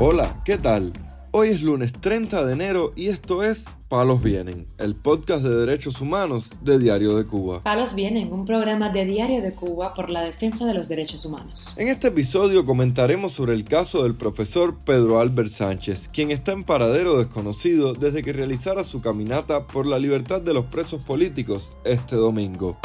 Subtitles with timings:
[0.00, 0.92] Hola, ¿qué tal?
[1.32, 6.00] Hoy es lunes 30 de enero y esto es Palos Vienen, el podcast de derechos
[6.00, 7.64] humanos de Diario de Cuba.
[7.64, 11.74] Palos Vienen, un programa de Diario de Cuba por la defensa de los derechos humanos.
[11.76, 16.62] En este episodio comentaremos sobre el caso del profesor Pedro Albert Sánchez, quien está en
[16.62, 22.14] paradero desconocido desde que realizara su caminata por la libertad de los presos políticos este
[22.14, 22.78] domingo.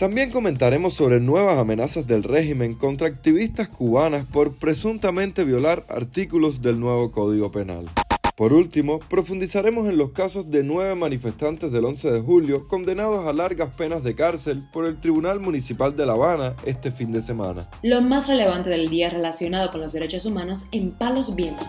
[0.00, 6.80] También comentaremos sobre nuevas amenazas del régimen contra activistas cubanas por presuntamente violar artículos del
[6.80, 7.86] nuevo Código Penal.
[8.34, 13.34] Por último, profundizaremos en los casos de nueve manifestantes del 11 de julio condenados a
[13.34, 17.68] largas penas de cárcel por el Tribunal Municipal de La Habana este fin de semana.
[17.82, 21.68] Lo más relevante del día relacionado con los derechos humanos en Palos Vientos.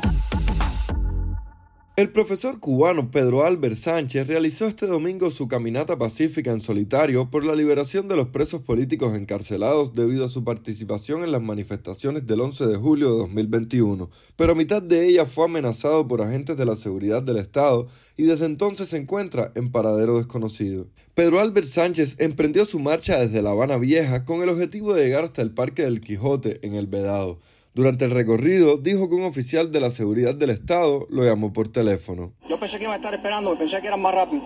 [2.02, 7.46] El profesor cubano Pedro Albert Sánchez realizó este domingo su caminata pacífica en solitario por
[7.46, 12.42] la liberación de los presos políticos encarcelados debido a su participación en las manifestaciones del
[12.42, 16.66] 11 de julio de 2021, pero a mitad de ella fue amenazado por agentes de
[16.66, 17.86] la seguridad del Estado
[18.18, 20.88] y desde entonces se encuentra en paradero desconocido.
[21.14, 25.26] Pedro Albert Sánchez emprendió su marcha desde La Habana Vieja con el objetivo de llegar
[25.26, 27.38] hasta el Parque del Quijote en El Vedado.
[27.74, 31.70] Durante el recorrido, dijo que un oficial de la seguridad del Estado lo llamó por
[31.70, 32.34] teléfono.
[32.50, 34.42] Yo pensé que iba a estar esperando, pensé que eran más rápido.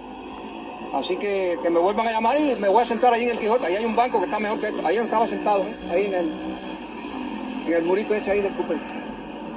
[0.94, 3.66] Así que me vuelvan a llamar y me voy a sentar ahí en el Quijote.
[3.66, 4.86] Ahí hay un banco que está mejor que esto.
[4.86, 5.76] Ahí estaba sentado, ¿eh?
[5.90, 8.78] ahí en el, murito ese ahí del Cooper.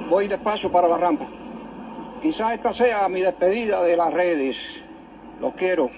[0.09, 1.27] Voy despacio para la rampa.
[2.23, 4.57] Quizás esta sea mi despedida de las redes.
[5.39, 5.91] Los quiero.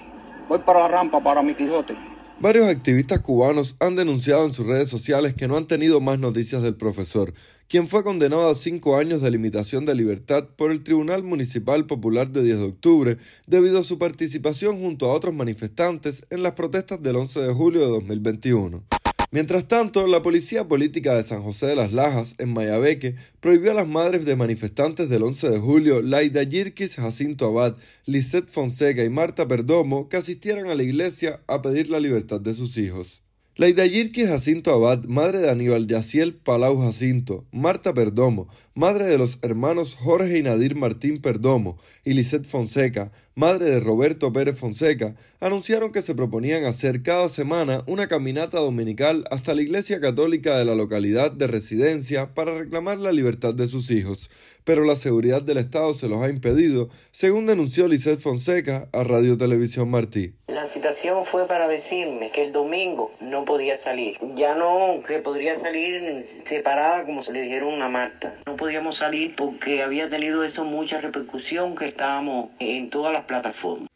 [0.46, 2.11] Voy para la rampa, para mi Quijote.
[2.42, 6.60] Varios activistas cubanos han denunciado en sus redes sociales que no han tenido más noticias
[6.60, 7.32] del profesor,
[7.68, 12.30] quien fue condenado a cinco años de limitación de libertad por el Tribunal Municipal Popular
[12.30, 17.00] de 10 de octubre debido a su participación junto a otros manifestantes en las protestas
[17.00, 19.01] del 11 de julio de 2021.
[19.32, 23.74] Mientras tanto, la Policía Política de San José de las Lajas, en Mayabeque, prohibió a
[23.74, 29.08] las madres de manifestantes del 11 de julio, Laida Yirkis, Jacinto Abad, Lisette Fonseca y
[29.08, 33.22] Marta Perdomo, que asistieran a la iglesia a pedir la libertad de sus hijos.
[33.54, 39.38] Laida Yirkis Jacinto Abad, madre de Aníbal Yaciel Palau Jacinto, Marta Perdomo, madre de los
[39.42, 45.92] hermanos Jorge y Nadir Martín Perdomo, y Lisette Fonseca, madre de Roberto Pérez Fonseca, anunciaron
[45.92, 50.74] que se proponían hacer cada semana una caminata dominical hasta la iglesia católica de la
[50.74, 54.30] localidad de residencia para reclamar la libertad de sus hijos,
[54.64, 59.36] pero la seguridad del Estado se los ha impedido, según denunció Lisette Fonseca a Radio
[59.36, 60.32] Televisión Martí.
[60.48, 64.18] La citación fue para decirme que el domingo no podía salir.
[64.34, 68.34] Ya no, que podría salir separada como se le dijeron a Marta.
[68.46, 73.91] No podíamos salir porque había tenido eso mucha repercusión que estábamos en todas las plataformas.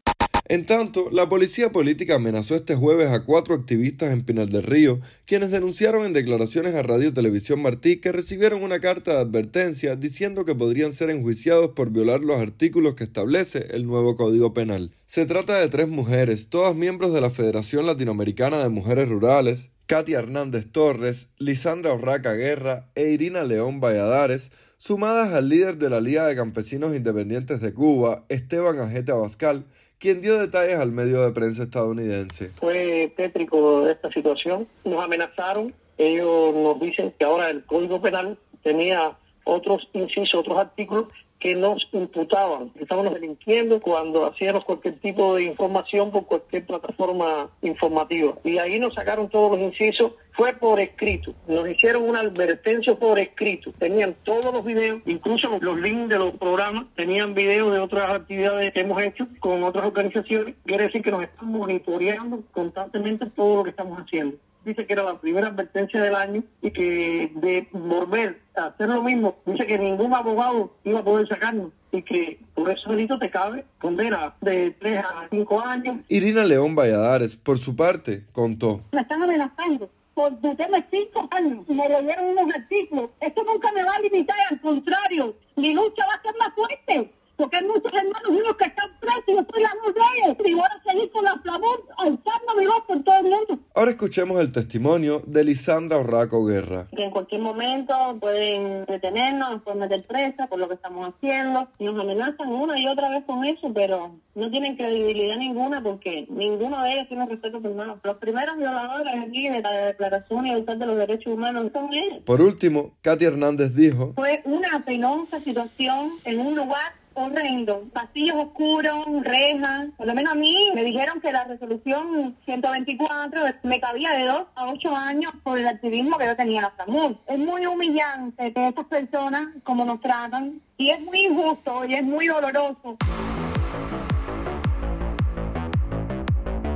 [0.48, 5.00] En tanto, la policía política amenazó este jueves a cuatro activistas en Pinal del Río,
[5.24, 10.44] quienes denunciaron en declaraciones a Radio Televisión Martí que recibieron una carta de advertencia diciendo
[10.44, 14.92] que podrían ser enjuiciados por violar los artículos que establece el nuevo Código Penal.
[15.08, 20.20] Se trata de tres mujeres, todas miembros de la Federación Latinoamericana de Mujeres Rurales, Katia
[20.20, 26.26] Hernández Torres, Lisandra Orraca Guerra e Irina León Valladares, sumadas al líder de la Liga
[26.26, 29.64] de Campesinos Independientes de Cuba, Esteban Ajete Abascal,
[29.98, 32.50] quien dio detalles al medio de prensa estadounidense.
[32.60, 34.66] Fue tétrico esta situación.
[34.84, 35.72] Nos amenazaron.
[35.98, 41.06] Ellos nos dicen que ahora el Código Penal tenía otros incisos, otros artículos
[41.46, 48.34] que nos imputaban, estábamos delinquiendo cuando hacíamos cualquier tipo de información por cualquier plataforma informativa.
[48.42, 51.34] Y ahí nos sacaron todos los incisos, fue por escrito.
[51.46, 53.72] Nos hicieron una advertencia por escrito.
[53.78, 58.72] Tenían todos los videos, incluso los links de los programas, tenían videos de otras actividades
[58.72, 60.56] que hemos hecho con otras organizaciones.
[60.64, 64.36] Quiere decir que nos están monitoreando constantemente todo lo que estamos haciendo
[64.66, 69.02] dice que era la primera advertencia del año y que de volver a hacer lo
[69.02, 73.30] mismo, dice que ningún abogado iba a poder sacarnos y que por ese delito te
[73.30, 75.96] cabe condena de 3 a 5 años.
[76.08, 78.80] Irina León Valladares, por su parte, contó.
[78.92, 81.68] Me están amenazando por meterme cinco años.
[81.68, 83.10] Me leyeron unos artículos.
[83.20, 87.12] Esto nunca me va a limitar, al contrario, mi lucha va a ser más fuerte
[87.36, 90.36] porque hay muchos hermanos míos que están presos y yo estoy la voz de ellos.
[90.44, 93.58] Y voy a seguir con la flamor, alzando mi voz por todo el mundo.
[93.76, 96.86] Ahora escuchemos el testimonio de Lisandra Orraco Guerra.
[96.96, 101.68] Que en cualquier momento pueden detenernos, nos pueden meter presa por lo que estamos haciendo.
[101.78, 106.82] Nos amenazan una y otra vez con eso, pero no tienen credibilidad ninguna porque ninguno
[106.84, 108.00] de ellos tiene respeto por nada.
[108.02, 112.22] Los primeros violadores aquí de la Declaración Universal de los Derechos Humanos son ellos.
[112.24, 117.84] Por último, Katy Hernández dijo, Fue una penosa situación en un lugar horrendo.
[117.92, 119.88] Pasillos oscuros, rejas.
[119.96, 124.42] Por lo menos a mí me dijeron que la resolución 124 me cabía de 2
[124.54, 127.16] a 8 años por el activismo que yo tenía en la FAMUR.
[127.26, 132.04] Es muy humillante que estas personas, como nos tratan, y es muy injusto y es
[132.04, 132.96] muy doloroso.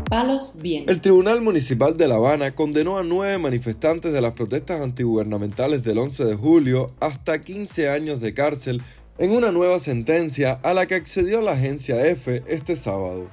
[0.08, 0.86] Palos bien.
[0.88, 5.98] El Tribunal Municipal de La Habana condenó a nueve manifestantes de las protestas antigubernamentales del
[5.98, 8.82] 11 de julio hasta 15 años de cárcel
[9.20, 13.28] en una nueva sentencia a la que accedió la agencia F este sábado.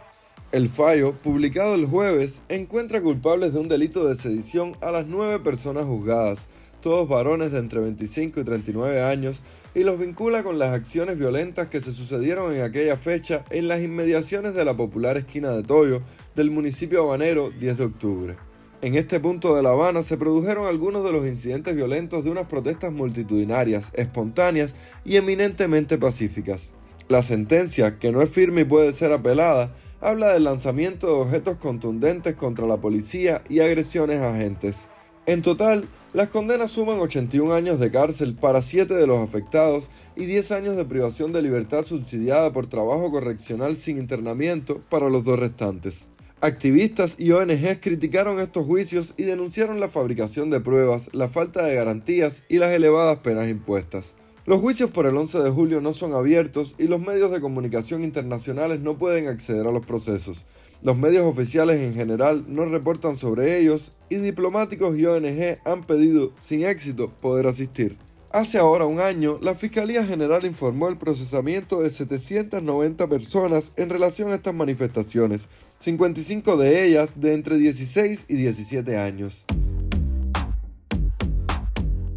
[0.52, 5.40] El fallo, publicado el jueves, encuentra culpables de un delito de sedición a las nueve
[5.40, 6.40] personas juzgadas,
[6.82, 9.44] todos varones de entre 25 y 39 años,
[9.74, 13.82] y los vincula con las acciones violentas que se sucedieron en aquella fecha en las
[13.82, 16.02] inmediaciones de la popular esquina de Toyo
[16.36, 18.47] del municipio habanero 10 de octubre.
[18.80, 22.46] En este punto de La Habana se produjeron algunos de los incidentes violentos de unas
[22.46, 26.74] protestas multitudinarias, espontáneas y eminentemente pacíficas.
[27.08, 31.58] La sentencia, que no es firme y puede ser apelada, habla del lanzamiento de objetos
[31.58, 34.88] contundentes contra la policía y agresiones a agentes.
[35.26, 40.26] En total, las condenas suman 81 años de cárcel para 7 de los afectados y
[40.26, 45.40] 10 años de privación de libertad subsidiada por trabajo correccional sin internamiento para los dos
[45.40, 46.08] restantes.
[46.40, 51.74] Activistas y ONGs criticaron estos juicios y denunciaron la fabricación de pruebas, la falta de
[51.74, 54.14] garantías y las elevadas penas impuestas.
[54.46, 58.04] Los juicios por el 11 de julio no son abiertos y los medios de comunicación
[58.04, 60.46] internacionales no pueden acceder a los procesos.
[60.84, 66.34] Los medios oficiales en general no reportan sobre ellos y diplomáticos y ONG han pedido,
[66.38, 67.98] sin éxito, poder asistir.
[68.32, 74.32] Hace ahora un año, la Fiscalía General informó el procesamiento de 790 personas en relación
[74.32, 75.48] a estas manifestaciones,
[75.80, 79.46] 55 de ellas de entre 16 y 17 años.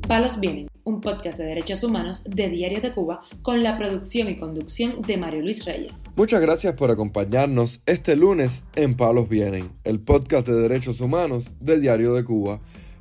[0.08, 4.36] Palos Vienen, un podcast de derechos humanos de Diario de Cuba con la producción y
[4.36, 6.02] conducción de Mario Luis Reyes.
[6.16, 11.78] Muchas gracias por acompañarnos este lunes en Palos Vienen, el podcast de derechos humanos de
[11.78, 12.60] Diario de Cuba.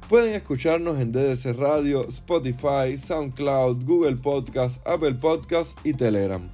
[0.09, 6.49] Pueden escucharnos en DDC Radio, Spotify, SoundCloud, Google Podcast, Apple Podcast y Telegram.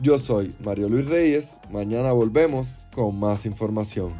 [0.00, 1.58] Yo soy Mario Luis Reyes.
[1.72, 4.12] Mañana volvemos con más información.